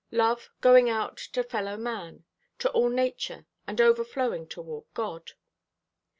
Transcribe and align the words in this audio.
Love, 0.09 0.49
going 0.61 0.89
out 0.89 1.15
to 1.15 1.43
fellow 1.43 1.77
man, 1.77 2.23
to 2.57 2.71
all 2.71 2.89
nature 2.89 3.45
and 3.67 3.79
overflowing 3.79 4.47
toward 4.47 4.83
God. 4.95 5.33